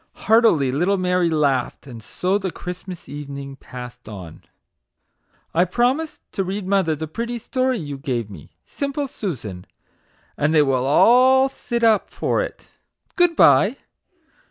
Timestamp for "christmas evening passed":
2.49-4.09